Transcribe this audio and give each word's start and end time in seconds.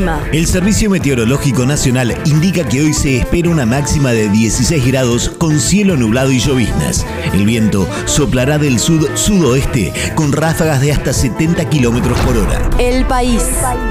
El 0.00 0.06
clima. 0.06 0.20
El 0.32 0.46
Servicio 0.46 0.88
Meteorológico 0.88 1.66
Nacional 1.66 2.16
indica 2.24 2.66
que 2.66 2.80
hoy 2.80 2.94
se 2.94 3.18
espera 3.18 3.50
una 3.50 3.66
máxima 3.66 4.12
de 4.12 4.28
16 4.30 4.86
grados 4.86 5.28
con 5.36 5.60
cielo 5.60 5.96
nublado 5.96 6.30
y 6.32 6.38
lloviznas. 6.38 7.04
El 7.34 7.44
viento 7.44 7.86
soplará 8.06 8.58
del 8.58 8.78
sud-sudoeste 8.78 9.92
con 10.14 10.32
ráfagas 10.32 10.80
de 10.80 10.92
hasta 10.92 11.12
70 11.12 11.68
kilómetros 11.68 12.18
por 12.20 12.36
hora. 12.38 12.70
El 12.78 13.04
país. 13.04 13.42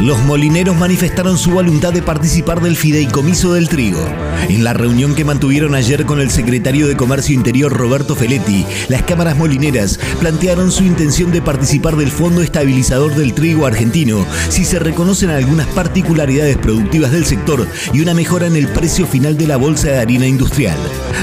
Los 0.01 0.17
molineros 0.25 0.75
manifestaron 0.77 1.37
su 1.37 1.51
voluntad 1.51 1.93
de 1.93 2.01
participar 2.01 2.61
del 2.61 2.75
fideicomiso 2.75 3.53
del 3.53 3.69
trigo. 3.69 4.03
En 4.47 4.63
la 4.63 4.73
reunión 4.73 5.13
que 5.13 5.25
mantuvieron 5.25 5.75
ayer 5.75 6.05
con 6.05 6.21
el 6.21 6.31
secretario 6.31 6.87
de 6.87 6.97
Comercio 6.97 7.35
Interior 7.35 7.71
Roberto 7.71 8.15
Feletti, 8.15 8.65
las 8.87 9.03
cámaras 9.03 9.37
molineras 9.37 9.99
plantearon 10.19 10.71
su 10.71 10.83
intención 10.83 11.31
de 11.31 11.41
participar 11.41 11.95
del 11.97 12.09
Fondo 12.09 12.41
Estabilizador 12.41 13.13
del 13.15 13.33
Trigo 13.33 13.65
Argentino 13.65 14.25
si 14.49 14.65
se 14.65 14.79
reconocen 14.79 15.29
algunas 15.29 15.67
particularidades 15.99 16.55
productivas 16.55 17.11
del 17.11 17.25
sector 17.25 17.67
y 17.91 17.99
una 17.99 18.13
mejora 18.13 18.47
en 18.47 18.55
el 18.55 18.69
precio 18.69 19.05
final 19.05 19.37
de 19.37 19.47
la 19.47 19.57
bolsa 19.57 19.89
de 19.89 19.97
harina 19.97 20.25
industrial. 20.25 20.77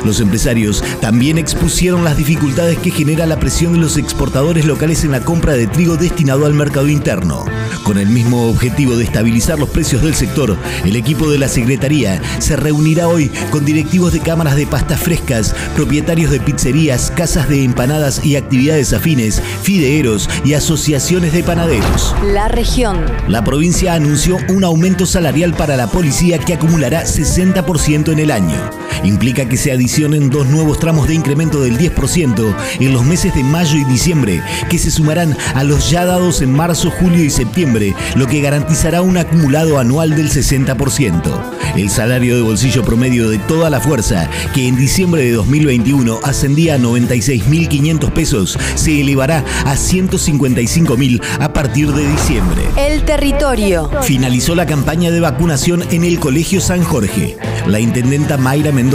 Los 0.04 0.20
empresarios 0.20 0.84
también 1.00 1.38
expusieron 1.38 2.04
las 2.04 2.18
dificultades 2.18 2.76
que 2.78 2.90
genera 2.90 3.24
la 3.24 3.40
presión 3.40 3.72
de 3.72 3.78
los 3.78 3.96
exportadores 3.96 4.66
locales 4.66 5.02
en 5.02 5.12
la 5.12 5.20
compra 5.20 5.54
de 5.54 5.66
trigo 5.66 5.96
destinado 5.96 6.44
al 6.44 6.52
mercado 6.52 6.88
interno. 6.88 7.46
Con 7.84 7.96
el 7.96 8.08
mismo 8.08 8.48
objetivo 8.48 8.96
de 8.96 9.04
estabilizar 9.04 9.58
los 9.58 9.70
precios 9.70 10.02
del 10.02 10.14
sector, 10.14 10.56
el 10.84 10.96
equipo 10.96 11.30
de 11.30 11.38
la 11.38 11.48
Secretaría 11.48 12.20
se 12.38 12.56
reunirá 12.56 13.08
hoy 13.08 13.30
con 13.50 13.64
directivos 13.64 14.12
de 14.12 14.20
cámaras 14.20 14.56
de 14.56 14.66
pastas 14.66 15.00
frescas, 15.00 15.54
propietarios 15.74 16.30
de 16.30 16.40
pizzerías, 16.40 17.10
casas 17.16 17.48
de 17.48 17.64
empanadas 17.64 18.24
y 18.26 18.36
actividades 18.36 18.92
afines, 18.92 19.40
fideeros 19.62 20.28
y 20.44 20.52
asociaciones 20.52 21.32
de 21.32 21.42
panaderos. 21.42 22.14
La 22.24 22.48
región. 22.48 22.98
La 23.28 23.42
provincia 23.42 23.94
anunció 23.94 24.36
un 24.48 24.64
aumento 24.66 25.06
salarial 25.06 25.54
para 25.54 25.76
la 25.76 25.86
policía 25.86 26.38
que 26.38 26.54
acumulará 26.54 27.04
60% 27.04 28.12
en 28.12 28.18
el 28.18 28.30
año. 28.30 28.70
Implica 29.04 29.48
que 29.48 29.56
se 29.56 29.72
adicionen 29.72 30.30
dos 30.30 30.46
nuevos 30.46 30.78
tramos 30.78 31.08
de 31.08 31.14
incremento 31.14 31.60
del 31.60 31.78
10% 31.78 32.54
en 32.80 32.92
los 32.92 33.04
meses 33.04 33.34
de 33.34 33.44
mayo 33.44 33.76
y 33.76 33.84
diciembre, 33.84 34.42
que 34.68 34.78
se 34.78 34.90
sumarán 34.90 35.36
a 35.54 35.64
los 35.64 35.90
ya 35.90 36.04
dados 36.04 36.40
en 36.40 36.52
marzo, 36.52 36.90
julio 36.90 37.24
y 37.24 37.30
septiembre, 37.30 37.94
lo 38.14 38.26
que 38.26 38.40
garantizará 38.40 39.02
un 39.02 39.16
acumulado 39.18 39.78
anual 39.78 40.16
del 40.16 40.30
60%. 40.30 41.56
El 41.76 41.90
salario 41.90 42.36
de 42.36 42.42
bolsillo 42.42 42.82
promedio 42.82 43.28
de 43.28 43.38
toda 43.38 43.68
la 43.68 43.80
fuerza, 43.80 44.30
que 44.54 44.66
en 44.66 44.76
diciembre 44.76 45.24
de 45.24 45.32
2021 45.32 46.20
ascendía 46.22 46.76
a 46.76 46.78
96.500 46.78 48.12
pesos, 48.12 48.58
se 48.74 49.00
elevará 49.00 49.44
a 49.64 49.74
155.000 49.74 51.20
a 51.38 51.52
partir 51.52 51.92
de 51.92 52.08
diciembre. 52.08 52.62
El 52.76 53.02
territorio. 53.04 53.90
Finalizó 54.02 54.54
la 54.54 54.66
campaña 54.66 55.10
de 55.10 55.20
vacunación 55.20 55.84
en 55.90 56.04
el 56.04 56.18
Colegio 56.18 56.60
San 56.60 56.82
Jorge. 56.82 57.36
La 57.66 57.78
intendenta 57.78 58.38
Mayra 58.38 58.72
Mendoza 58.72 58.85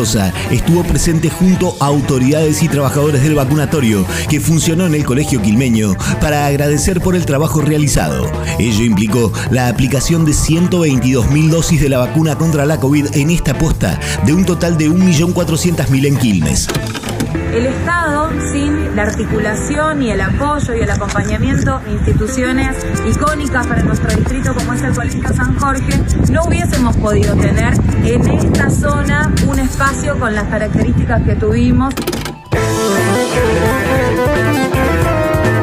estuvo 0.52 0.84
presente 0.84 1.30
junto 1.30 1.76
a 1.82 1.88
autoridades 1.88 2.64
y 2.64 2.70
trabajadores 2.70 3.24
del 3.24 3.36
vacunatorio 3.36 4.06
que 4.30 4.40
funcionó 4.40 4.86
en 4.86 4.96
el 4.96 5.04
Colegio 5.04 5.42
Quilmeño 5.42 5.96
para 6.22 6.46
agradecer 6.46 7.02
por 7.02 7.16
el 7.16 7.26
trabajo 7.26 7.62
realizado. 7.62 8.32
Ello 8.58 8.86
implicó 8.86 9.34
la 9.50 9.68
aplicación 9.68 10.24
de 10.24 10.32
122.000 10.32 11.50
dosis 11.50 11.82
de 11.82 11.90
la 11.90 11.98
vacuna 11.98 12.38
contra 12.38 12.66
la 12.66 12.80
COVID 12.80 13.16
en 13.16 13.32
esta 13.32 13.58
posta 13.58 14.00
de 14.26 14.34
un 14.34 14.46
total 14.46 14.78
de 14.78 14.90
1.400.000 14.90 16.08
en 16.08 16.18
Quilmes. 16.18 16.68
El 17.34 17.66
Estado, 17.66 18.30
sin 18.52 18.96
la 18.96 19.04
articulación 19.04 20.02
y 20.02 20.12
el 20.12 20.22
apoyo 20.22 20.74
y 20.74 20.82
el 20.82 20.90
acompañamiento 20.90 21.80
de 21.80 21.92
instituciones 21.92 22.76
icónicas 23.10 23.68
para 23.68 23.84
nuestro 23.84 24.10
distrito 24.16 24.54
como 24.54 24.74
es 24.74 24.82
el 24.82 24.94
Colegio 24.94 25.34
San 25.34 25.58
Jorge, 25.58 26.02
no 26.32 26.44
hubiésemos 26.44 26.96
podido 26.98 27.36
tener 27.36 27.74
en 28.04 28.30
esta 28.30 28.70
zona 28.70 29.32
un 29.48 29.60
espacio 29.60 30.18
con 30.20 30.34
las 30.34 30.46
características 30.46 31.22
que 31.24 31.36
tuvimos. 31.36 31.94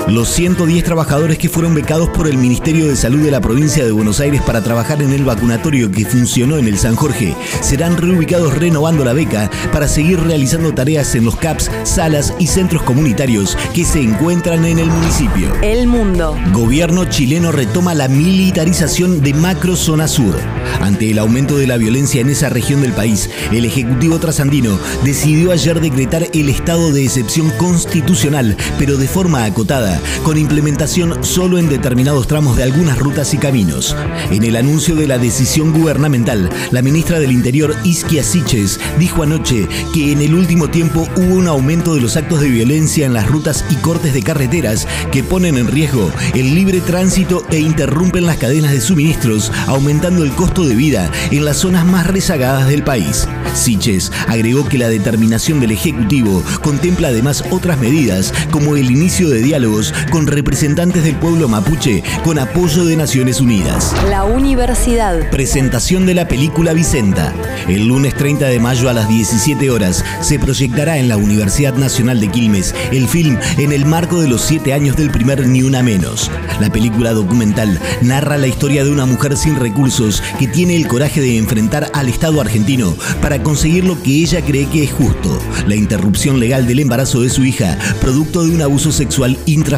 Los 0.08 0.30
110 0.30 0.84
trabajadores 0.84 1.36
que 1.36 1.50
fueron 1.50 1.74
becados 1.74 2.08
por 2.08 2.28
el 2.28 2.38
Ministerio 2.38 2.88
de 2.88 2.96
Salud 2.96 3.22
de 3.22 3.30
la 3.30 3.42
provincia 3.42 3.84
de 3.84 3.92
Buenos 3.92 4.20
Aires 4.20 4.40
para 4.40 4.62
trabajar 4.62 5.02
en 5.02 5.12
el 5.12 5.22
vacunatorio 5.22 5.90
que 5.90 6.06
funcionó 6.06 6.56
en 6.56 6.66
el 6.66 6.78
San 6.78 6.96
Jorge 6.96 7.36
serán 7.60 7.94
reubicados 7.98 8.56
renovando 8.56 9.04
la 9.04 9.12
beca 9.12 9.50
para 9.70 9.86
seguir 9.86 10.18
realizando 10.18 10.72
tareas 10.72 11.14
en 11.14 11.26
los 11.26 11.36
CAPS, 11.36 11.70
salas 11.84 12.32
y 12.38 12.46
centros 12.46 12.82
comunitarios 12.84 13.54
que 13.74 13.84
se 13.84 14.00
encuentran 14.00 14.64
en 14.64 14.78
el 14.78 14.86
municipio. 14.86 15.54
El 15.60 15.86
mundo. 15.86 16.34
Gobierno 16.54 17.04
chileno 17.04 17.52
retoma 17.52 17.94
la 17.94 18.08
militarización 18.08 19.20
de 19.22 19.34
Macro 19.34 19.76
Zona 19.76 20.08
Sur. 20.08 20.36
Ante 20.80 21.10
el 21.10 21.18
aumento 21.18 21.58
de 21.58 21.66
la 21.66 21.76
violencia 21.76 22.22
en 22.22 22.30
esa 22.30 22.48
región 22.48 22.80
del 22.80 22.92
país, 22.92 23.28
el 23.52 23.66
Ejecutivo 23.66 24.18
trasandino 24.18 24.78
decidió 25.04 25.52
ayer 25.52 25.80
decretar 25.80 26.26
el 26.32 26.48
estado 26.48 26.92
de 26.92 27.04
excepción 27.04 27.50
constitucional, 27.58 28.56
pero 28.78 28.96
de 28.96 29.08
forma 29.08 29.44
acotada, 29.44 29.97
con 30.24 30.38
implementación 30.38 31.24
solo 31.24 31.58
en 31.58 31.68
determinados 31.68 32.26
tramos 32.26 32.56
de 32.56 32.62
algunas 32.62 32.98
rutas 32.98 33.34
y 33.34 33.38
caminos. 33.38 33.96
En 34.30 34.44
el 34.44 34.56
anuncio 34.56 34.94
de 34.94 35.06
la 35.06 35.18
decisión 35.18 35.72
gubernamental, 35.72 36.50
la 36.70 36.82
ministra 36.82 37.18
del 37.18 37.32
Interior, 37.32 37.74
Isquia 37.84 38.22
Siches, 38.22 38.80
dijo 38.98 39.22
anoche 39.22 39.68
que 39.92 40.12
en 40.12 40.20
el 40.20 40.34
último 40.34 40.68
tiempo 40.68 41.08
hubo 41.16 41.34
un 41.34 41.48
aumento 41.48 41.94
de 41.94 42.00
los 42.00 42.16
actos 42.16 42.40
de 42.40 42.48
violencia 42.48 43.06
en 43.06 43.14
las 43.14 43.26
rutas 43.28 43.64
y 43.70 43.76
cortes 43.76 44.14
de 44.14 44.22
carreteras 44.22 44.86
que 45.12 45.22
ponen 45.22 45.56
en 45.56 45.68
riesgo 45.68 46.10
el 46.34 46.54
libre 46.54 46.80
tránsito 46.80 47.44
e 47.50 47.58
interrumpen 47.58 48.26
las 48.26 48.36
cadenas 48.36 48.72
de 48.72 48.80
suministros, 48.80 49.52
aumentando 49.66 50.24
el 50.24 50.32
costo 50.32 50.64
de 50.64 50.74
vida 50.74 51.10
en 51.30 51.44
las 51.44 51.58
zonas 51.58 51.84
más 51.84 52.06
rezagadas 52.06 52.68
del 52.68 52.82
país. 52.82 53.26
Siches 53.54 54.12
agregó 54.28 54.68
que 54.68 54.78
la 54.78 54.88
determinación 54.88 55.60
del 55.60 55.72
Ejecutivo 55.72 56.42
contempla 56.62 57.08
además 57.08 57.44
otras 57.50 57.78
medidas 57.78 58.32
como 58.50 58.76
el 58.76 58.90
inicio 58.90 59.28
de 59.28 59.42
diálogos 59.42 59.87
con 60.10 60.26
representantes 60.26 61.04
del 61.04 61.16
pueblo 61.16 61.48
mapuche 61.48 62.02
con 62.24 62.38
apoyo 62.38 62.84
de 62.84 62.96
Naciones 62.96 63.40
Unidas. 63.40 63.94
La 64.08 64.24
universidad. 64.24 65.30
Presentación 65.30 66.06
de 66.06 66.14
la 66.14 66.28
película 66.28 66.72
Vicenta. 66.72 67.32
El 67.68 67.86
lunes 67.86 68.14
30 68.14 68.46
de 68.46 68.60
mayo 68.60 68.88
a 68.88 68.92
las 68.92 69.08
17 69.08 69.70
horas 69.70 70.04
se 70.20 70.38
proyectará 70.38 70.98
en 70.98 71.08
la 71.08 71.16
Universidad 71.16 71.74
Nacional 71.74 72.20
de 72.20 72.28
Quilmes 72.28 72.74
el 72.92 73.08
film 73.08 73.38
en 73.58 73.72
el 73.72 73.84
marco 73.84 74.20
de 74.20 74.28
los 74.28 74.42
siete 74.42 74.72
años 74.72 74.96
del 74.96 75.10
primer 75.10 75.46
Ni 75.46 75.62
Una 75.62 75.82
Menos. 75.82 76.30
La 76.60 76.70
película 76.70 77.12
documental 77.12 77.78
narra 78.02 78.38
la 78.38 78.46
historia 78.46 78.84
de 78.84 78.90
una 78.90 79.06
mujer 79.06 79.36
sin 79.36 79.56
recursos 79.56 80.22
que 80.38 80.48
tiene 80.48 80.76
el 80.76 80.88
coraje 80.88 81.20
de 81.20 81.38
enfrentar 81.38 81.90
al 81.94 82.08
Estado 82.08 82.40
argentino 82.40 82.94
para 83.20 83.42
conseguir 83.42 83.84
lo 83.84 84.00
que 84.02 84.22
ella 84.22 84.44
cree 84.44 84.66
que 84.66 84.84
es 84.84 84.92
justo, 84.92 85.38
la 85.66 85.76
interrupción 85.76 86.40
legal 86.40 86.66
del 86.66 86.80
embarazo 86.80 87.22
de 87.22 87.30
su 87.30 87.44
hija, 87.44 87.78
producto 88.00 88.44
de 88.44 88.50
un 88.50 88.62
abuso 88.62 88.92
sexual 88.92 89.38
intrafamiliar. 89.46 89.77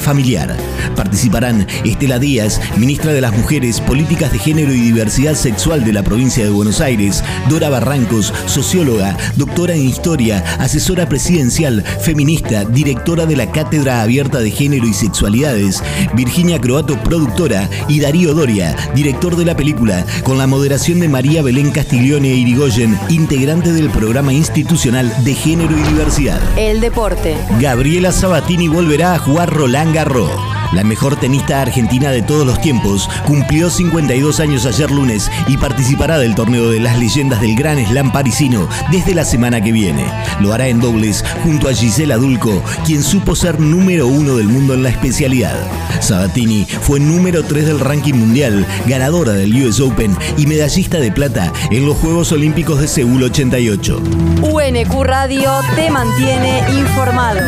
Participarán 0.96 1.66
Estela 1.84 2.18
Díaz, 2.18 2.60
ministra 2.76 3.12
de 3.12 3.20
las 3.20 3.36
Mujeres, 3.36 3.80
Políticas 3.80 4.32
de 4.32 4.38
Género 4.38 4.72
y 4.72 4.80
Diversidad 4.80 5.34
Sexual 5.34 5.84
de 5.84 5.92
la 5.92 6.02
provincia 6.02 6.44
de 6.44 6.50
Buenos 6.50 6.80
Aires, 6.80 7.22
Dora 7.48 7.68
Barrancos, 7.68 8.32
socióloga, 8.46 9.16
doctora 9.36 9.74
en 9.74 9.82
historia, 9.82 10.44
asesora 10.58 11.08
presidencial, 11.08 11.82
feminista, 11.82 12.64
directora 12.64 13.26
de 13.26 13.36
la 13.36 13.50
Cátedra 13.52 14.02
Abierta 14.02 14.38
de 14.40 14.50
Género 14.50 14.86
y 14.86 14.94
Sexualidades, 14.94 15.82
Virginia 16.14 16.60
Croato, 16.60 16.98
productora, 17.02 17.68
y 17.88 18.00
Darío 18.00 18.34
Doria, 18.34 18.74
director 18.94 19.36
de 19.36 19.44
la 19.44 19.56
película, 19.56 20.04
con 20.24 20.38
la 20.38 20.46
moderación 20.46 21.00
de 21.00 21.08
María 21.08 21.42
Belén 21.42 21.70
Castiglione 21.70 22.28
Irigoyen, 22.28 22.98
integrante 23.08 23.72
del 23.72 23.90
programa 23.90 24.32
institucional 24.32 25.12
de 25.24 25.34
Género 25.34 25.76
y 25.78 25.82
Diversidad. 25.82 26.40
El 26.56 26.80
deporte. 26.80 27.36
Gabriela 27.60 28.12
Sabatini 28.12 28.68
volverá 28.68 29.14
a 29.14 29.18
jugar 29.18 29.50
Roland 29.52 29.89
Garros. 29.92 30.30
La 30.72 30.84
mejor 30.84 31.16
tenista 31.16 31.60
argentina 31.60 32.10
de 32.10 32.22
todos 32.22 32.46
los 32.46 32.60
tiempos 32.60 33.08
cumplió 33.26 33.70
52 33.70 34.38
años 34.38 34.66
ayer 34.66 34.90
lunes 34.90 35.28
y 35.48 35.56
participará 35.56 36.18
del 36.18 36.36
torneo 36.36 36.70
de 36.70 36.78
las 36.78 36.96
leyendas 36.96 37.40
del 37.40 37.56
Gran 37.56 37.84
Slam 37.84 38.12
parisino 38.12 38.68
desde 38.92 39.14
la 39.14 39.24
semana 39.24 39.60
que 39.60 39.72
viene. 39.72 40.04
Lo 40.38 40.52
hará 40.52 40.68
en 40.68 40.80
dobles 40.80 41.24
junto 41.42 41.68
a 41.68 41.74
Gisela 41.74 42.16
Dulco, 42.16 42.62
quien 42.86 43.02
supo 43.02 43.34
ser 43.34 43.58
número 43.58 44.06
uno 44.06 44.36
del 44.36 44.46
mundo 44.46 44.74
en 44.74 44.84
la 44.84 44.90
especialidad. 44.90 45.56
Sabatini 46.00 46.64
fue 46.64 47.00
número 47.00 47.42
3 47.42 47.66
del 47.66 47.80
ranking 47.80 48.14
mundial, 48.14 48.64
ganadora 48.86 49.32
del 49.32 49.52
US 49.64 49.80
Open 49.80 50.16
y 50.36 50.46
medallista 50.46 50.98
de 50.98 51.10
plata 51.10 51.52
en 51.70 51.84
los 51.84 51.96
Juegos 51.96 52.30
Olímpicos 52.30 52.80
de 52.80 52.86
Seúl 52.86 53.24
88. 53.24 54.00
UNQ 54.42 55.02
Radio 55.02 55.50
te 55.74 55.90
mantiene 55.90 56.62
informado. 56.78 57.40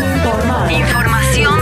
Información 0.71 1.62